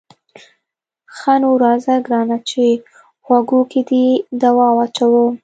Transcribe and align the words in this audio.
ښه 1.17 1.33
نو 1.41 1.49
راځه 1.63 1.95
ګرانه 2.05 2.37
چې 2.49 2.63
غوږو 3.25 3.61
کې 3.71 3.81
دې 3.89 4.05
دوا 4.41 4.67
واچوم. 4.77 5.31